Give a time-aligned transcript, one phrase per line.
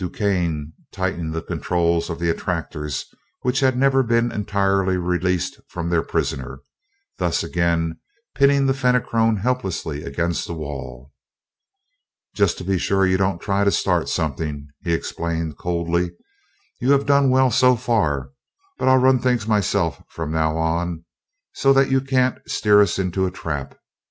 [0.00, 3.04] DuQuesne tightened the controls of the attractors,
[3.42, 6.62] which had never been entirely released from their prisoner,
[7.18, 7.98] thus again
[8.34, 11.12] pinning the Fenachrone helplessly against the wall.
[12.34, 16.12] "Just to be sure you don't try to start something," he explained coldly.
[16.80, 18.30] "You have done well so far,
[18.78, 21.04] but I'll run things myself from now on,
[21.52, 23.74] so that you can't steer us into a trap.